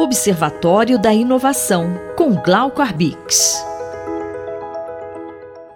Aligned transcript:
Observatório 0.00 0.96
da 0.96 1.12
Inovação, 1.12 1.92
com 2.16 2.32
Glauco 2.36 2.80
Arbix. 2.80 3.60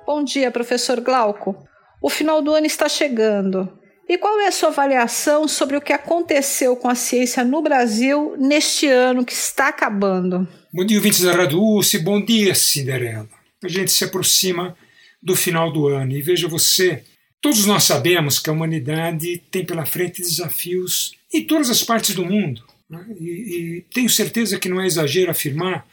Bom 0.07 0.23
dia, 0.23 0.49
professor 0.49 1.01
Glauco. 1.01 1.57
O 2.01 2.09
final 2.09 2.41
do 2.41 2.55
ano 2.55 2.65
está 2.65 2.89
chegando. 2.89 3.69
E 4.09 4.17
qual 4.17 4.39
é 4.39 4.47
a 4.47 4.53
sua 4.53 4.69
avaliação 4.69 5.49
sobre 5.49 5.77
o 5.77 5.81
que 5.81 5.93
aconteceu 5.93 6.77
com 6.77 6.89
a 6.89 6.95
ciência 6.95 7.43
no 7.43 7.61
Brasil 7.63 8.37
neste 8.39 8.87
ano 8.87 9.25
que 9.25 9.33
está 9.33 9.67
acabando? 9.67 10.47
Bom 10.73 10.85
dia, 10.85 10.99
ouvintes 10.99 11.23
da 11.23 11.35
Radulce. 11.35 11.99
Bom 11.99 12.25
dia, 12.25 12.55
Cinderela. 12.55 13.29
A 13.61 13.69
gente 13.69 13.91
se 13.91 14.05
aproxima 14.05 14.77
do 15.21 15.35
final 15.35 15.73
do 15.73 15.89
ano 15.89 16.13
e 16.13 16.23
veja 16.23 16.47
você, 16.47 17.03
todos 17.41 17.67
nós 17.67 17.83
sabemos 17.83 18.39
que 18.39 18.49
a 18.49 18.53
humanidade 18.53 19.43
tem 19.51 19.65
pela 19.65 19.85
frente 19.85 20.23
desafios 20.23 21.11
em 21.35 21.45
todas 21.45 21.69
as 21.71 21.83
partes 21.83 22.15
do 22.15 22.25
mundo. 22.25 22.63
Né? 22.93 23.07
E, 23.19 23.25
e 23.25 23.81
tenho 23.93 24.11
certeza 24.11 24.59
que 24.59 24.69
não 24.69 24.79
é 24.79 24.87
exagero 24.87 25.31
afirmar 25.31 25.89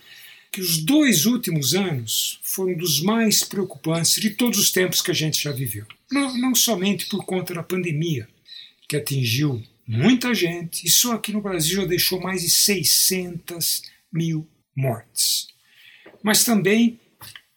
que 0.52 0.60
os 0.60 0.84
dois 0.84 1.26
últimos 1.26 1.74
anos 1.74 2.42
foram 2.44 2.76
dos 2.76 3.02
mais 3.02 3.42
preocupantes 3.42 4.20
de 4.20 4.32
todos 4.32 4.60
os 4.60 4.72
tempos 4.72 5.02
que 5.02 5.12
a 5.12 5.14
gente 5.14 5.42
já 5.42 5.52
viveu. 5.52 5.86
Não, 6.12 6.36
não 6.38 6.54
somente 6.54 7.06
por 7.06 7.24
conta 7.24 7.54
da 7.54 7.64
pandemia, 7.64 8.28
que 8.88 8.98
atingiu 8.98 9.64
muita 9.88 10.34
gente, 10.34 10.86
e 10.86 10.90
só 10.90 11.14
aqui 11.14 11.32
no 11.32 11.42
Brasil 11.42 11.82
já 11.82 11.86
deixou 11.86 12.20
mais 12.20 12.42
de 12.42 12.50
600 12.50 13.84
mil 14.12 14.46
mortes, 14.76 15.48
mas 16.22 16.44
também 16.44 17.00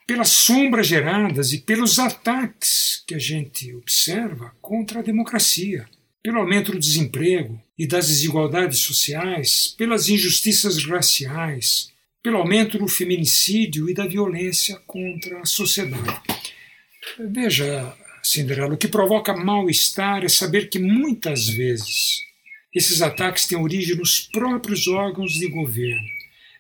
pelas 0.07 0.29
sombras 0.29 0.87
geradas 0.87 1.53
e 1.53 1.59
pelos 1.59 1.99
ataques 1.99 3.03
que 3.07 3.15
a 3.15 3.19
gente 3.19 3.75
observa 3.75 4.55
contra 4.61 5.01
a 5.01 5.03
democracia 5.03 5.87
pelo 6.23 6.39
aumento 6.39 6.73
do 6.73 6.79
desemprego 6.79 7.61
e 7.79 7.87
das 7.87 8.09
desigualdades 8.09 8.81
sociais, 8.81 9.75
pelas 9.77 10.09
injustiças 10.09 10.85
raciais, 10.85 11.91
pelo 12.23 12.39
aumento 12.39 12.79
do 12.79 12.87
feminicídio 12.87 13.89
e 13.91 13.95
da 13.95 14.07
violência 14.07 14.79
contra 14.87 15.41
a 15.41 15.45
sociedade. 15.45 16.21
Veja, 17.19 17.95
Cinderela, 18.23 18.75
o 18.75 18.79
que 18.79 18.87
provoca 18.87 19.35
mal-estar 19.35 20.25
é 20.25 20.29
saber 20.29 20.69
que 20.69 20.79
muitas 20.79 21.49
vezes 21.49 22.21
esses 22.73 23.03
ataques 23.03 23.47
têm 23.47 23.59
origem 23.59 23.97
nos 23.97 24.21
próprios 24.21 24.87
órgãos 24.87 25.33
de 25.33 25.49
governo, 25.49 26.09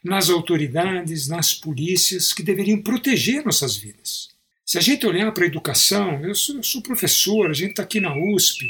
nas 0.02 0.28
autoridades, 0.28 1.28
nas 1.28 1.55
polícias 1.55 2.33
que 2.33 2.42
deveriam 2.42 2.83
proteger 2.83 3.44
nossas 3.44 3.77
vidas. 3.77 4.28
Se 4.66 4.77
a 4.77 4.80
gente 4.80 5.06
olhar 5.06 5.30
para 5.33 5.44
a 5.44 5.46
educação, 5.46 6.24
eu 6.24 6.34
sou, 6.34 6.56
eu 6.56 6.62
sou 6.62 6.83
professor, 6.83 7.50
a 7.50 7.55
gente 7.55 7.70
está 7.70 7.83
aqui 7.83 8.00
na 8.00 8.14
USP, 8.16 8.66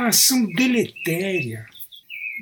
a 0.00 0.08
ação 0.08 0.46
deletéria 0.46 1.66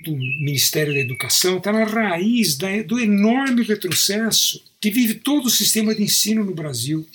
do 0.04 0.12
Ministério 0.12 0.94
da 0.94 1.00
Educação 1.00 1.58
está 1.58 1.72
na 1.72 1.84
raiz 1.84 2.56
da, 2.56 2.82
do 2.82 3.00
enorme 3.00 3.62
retrocesso 3.64 4.62
que 4.80 4.92
vive 4.92 5.14
todo 5.14 5.46
o 5.46 5.50
sistema 5.50 5.92
de 5.92 6.04
ensino 6.04 6.44
no 6.44 6.54
Brasil, 6.54 7.06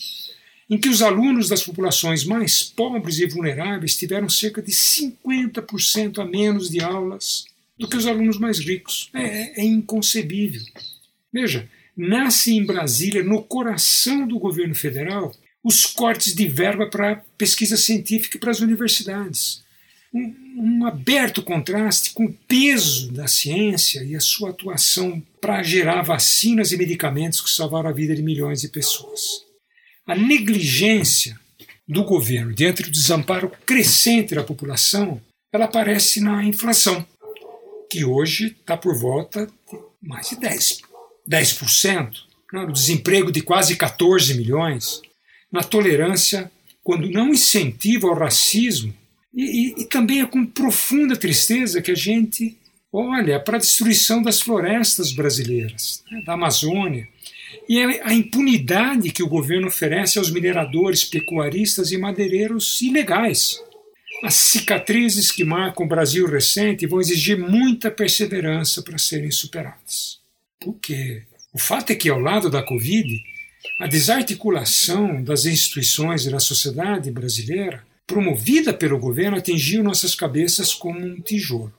em 0.69 0.77
que 0.77 0.89
os 0.89 1.01
alunos 1.01 1.47
das 1.47 1.63
populações 1.63 2.25
mais 2.25 2.61
pobres 2.61 3.19
e 3.19 3.25
vulneráveis 3.25 3.95
tiveram 3.95 4.27
cerca 4.27 4.61
de 4.61 4.71
50% 4.71 6.19
a 6.19 6.25
menos 6.25 6.69
de 6.69 6.81
aulas 6.81 7.45
do 7.79 7.87
que 7.87 7.95
os 7.95 8.05
alunos 8.05 8.37
mais 8.37 8.59
ricos. 8.59 9.09
É, 9.13 9.61
é 9.61 9.63
inconcebível. 9.63 10.61
Veja, 11.31 11.69
nasce 11.95 12.53
em 12.53 12.65
Brasília, 12.65 13.23
no 13.23 13.41
coração 13.41 14.27
do 14.27 14.37
governo 14.37 14.75
federal, 14.75 15.33
os 15.63 15.85
cortes 15.85 16.35
de 16.35 16.47
verba 16.49 16.89
para 16.89 17.23
pesquisa 17.37 17.77
científica 17.77 18.35
e 18.35 18.39
para 18.39 18.51
as 18.51 18.59
universidades 18.59 19.62
um, 20.13 20.35
um 20.57 20.85
aberto 20.85 21.41
contraste 21.41 22.13
com 22.13 22.25
o 22.25 22.33
peso 22.33 23.11
da 23.11 23.27
ciência 23.27 24.03
e 24.03 24.15
a 24.15 24.19
sua 24.19 24.51
atuação 24.51 25.21
para 25.41 25.63
gerar 25.63 26.03
vacinas 26.03 26.71
e 26.71 26.77
medicamentos 26.77 27.41
que 27.41 27.49
salvaram 27.49 27.89
a 27.89 27.93
vida 27.93 28.15
de 28.15 28.21
milhões 28.21 28.61
de 28.61 28.67
pessoas. 28.67 29.43
A 30.05 30.15
negligência 30.15 31.39
do 31.87 32.03
governo 32.03 32.53
diante 32.53 32.83
do 32.83 32.91
desamparo 32.91 33.51
crescente 33.65 34.35
da 34.35 34.43
população, 34.43 35.21
ela 35.51 35.65
aparece 35.65 36.21
na 36.21 36.43
inflação, 36.43 37.05
que 37.89 38.05
hoje 38.05 38.55
está 38.59 38.77
por 38.77 38.95
volta 38.97 39.45
de 39.45 39.79
mais 40.01 40.29
de 40.29 40.35
10%, 40.35 40.81
10% 41.29 42.13
no 42.51 42.71
desemprego 42.71 43.31
de 43.31 43.41
quase 43.41 43.75
14 43.75 44.35
milhões, 44.35 45.01
na 45.51 45.63
tolerância 45.63 46.51
quando 46.83 47.09
não 47.09 47.29
incentiva 47.29 48.07
o 48.07 48.13
racismo 48.13 48.93
e, 49.33 49.43
e, 49.43 49.81
e 49.81 49.85
também 49.85 50.21
é 50.21 50.25
com 50.25 50.45
profunda 50.45 51.15
tristeza 51.15 51.81
que 51.81 51.91
a 51.91 51.95
gente 51.95 52.57
olha 52.91 53.39
para 53.39 53.57
a 53.57 53.59
destruição 53.59 54.21
das 54.21 54.39
florestas 54.39 55.11
brasileiras, 55.11 56.03
né, 56.11 56.21
da 56.23 56.33
Amazônia, 56.33 57.07
e 57.67 57.79
a 57.79 58.13
impunidade 58.13 59.11
que 59.11 59.23
o 59.23 59.27
governo 59.27 59.67
oferece 59.67 60.19
aos 60.19 60.29
mineradores, 60.29 61.05
pecuaristas 61.05 61.91
e 61.91 61.97
madeireiros 61.97 62.81
ilegais. 62.81 63.59
As 64.23 64.35
cicatrizes 64.35 65.31
que 65.31 65.43
marcam 65.43 65.85
o 65.85 65.89
Brasil 65.89 66.27
recente 66.27 66.85
vão 66.85 66.99
exigir 66.99 67.37
muita 67.37 67.89
perseverança 67.89 68.81
para 68.81 68.97
serem 68.97 69.31
superadas. 69.31 70.19
Porque 70.59 71.23
o 71.53 71.59
fato 71.59 71.91
é 71.91 71.95
que, 71.95 72.09
ao 72.09 72.19
lado 72.19 72.49
da 72.49 72.63
Covid, 72.63 73.07
a 73.79 73.87
desarticulação 73.87 75.23
das 75.23 75.45
instituições 75.45 76.25
e 76.25 76.31
da 76.31 76.39
sociedade 76.39 77.11
brasileira 77.11 77.83
promovida 78.13 78.71
pelo 78.71 78.99
governo 78.99 79.37
atingiu 79.37 79.83
nossas 79.83 80.13
cabeças 80.13 80.71
como 80.71 80.99
um 80.99 81.19
tijolo. 81.19 81.73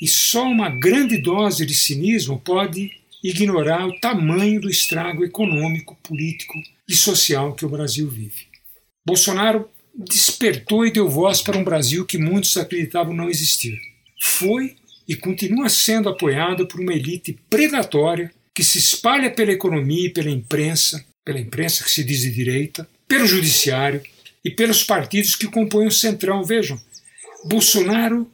E 0.00 0.06
só 0.06 0.44
uma 0.44 0.68
grande 0.68 1.18
dose 1.18 1.66
de 1.66 1.74
cinismo 1.74 2.40
pode 2.40 2.92
ignorar 3.24 3.84
o 3.84 3.98
tamanho 3.98 4.60
do 4.60 4.70
estrago 4.70 5.24
econômico, 5.24 5.98
político 6.00 6.54
e 6.88 6.94
social 6.94 7.54
que 7.54 7.66
o 7.66 7.68
Brasil 7.68 8.08
vive. 8.08 8.46
Bolsonaro 9.04 9.68
despertou 9.92 10.86
e 10.86 10.92
deu 10.92 11.08
voz 11.08 11.42
para 11.42 11.58
um 11.58 11.64
Brasil 11.64 12.06
que 12.06 12.18
muitos 12.18 12.56
acreditavam 12.56 13.12
não 13.12 13.28
existir. 13.28 13.76
Foi 14.22 14.76
e 15.08 15.16
continua 15.16 15.68
sendo 15.68 16.08
apoiado 16.08 16.68
por 16.68 16.78
uma 16.78 16.92
elite 16.92 17.36
predatória 17.50 18.32
que 18.54 18.62
se 18.62 18.78
espalha 18.78 19.28
pela 19.28 19.50
economia 19.50 20.06
e 20.06 20.12
pela 20.12 20.30
imprensa, 20.30 21.04
pela 21.24 21.40
imprensa 21.40 21.82
que 21.82 21.90
se 21.90 22.04
diz 22.04 22.20
de 22.20 22.30
direita, 22.30 22.88
pelo 23.08 23.26
judiciário, 23.26 24.00
e 24.44 24.50
pelos 24.50 24.82
partidos 24.82 25.34
que 25.34 25.46
compõem 25.46 25.86
o 25.86 25.92
Centrão. 25.92 26.44
Vejam, 26.44 26.80
Bolsonaro 27.44 28.30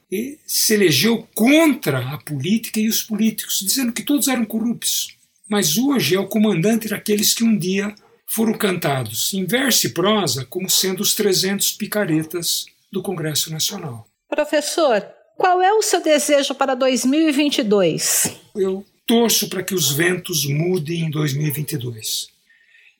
se 0.46 0.74
elegeu 0.74 1.28
contra 1.34 1.98
a 2.14 2.18
política 2.18 2.80
e 2.80 2.88
os 2.88 3.02
políticos, 3.02 3.60
dizendo 3.60 3.92
que 3.92 4.02
todos 4.02 4.28
eram 4.28 4.44
corruptos. 4.44 5.16
Mas 5.48 5.76
hoje 5.76 6.14
é 6.14 6.20
o 6.20 6.28
comandante 6.28 6.88
daqueles 6.88 7.34
que 7.34 7.44
um 7.44 7.56
dia 7.56 7.94
foram 8.26 8.52
cantados, 8.54 9.34
em 9.34 9.44
verso 9.44 9.88
e 9.88 9.90
prosa, 9.90 10.44
como 10.44 10.70
sendo 10.70 11.00
os 11.00 11.14
300 11.14 11.72
picaretas 11.72 12.66
do 12.92 13.02
Congresso 13.02 13.50
Nacional. 13.50 14.06
Professor, 14.28 15.04
qual 15.36 15.60
é 15.60 15.72
o 15.72 15.82
seu 15.82 16.00
desejo 16.00 16.54
para 16.54 16.76
2022? 16.76 18.36
Eu 18.54 18.86
torço 19.04 19.48
para 19.48 19.64
que 19.64 19.74
os 19.74 19.90
ventos 19.90 20.46
mudem 20.46 21.06
em 21.06 21.10
2022 21.10 22.28